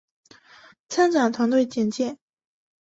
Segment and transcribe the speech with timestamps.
[0.89, 2.17] 参展团队简介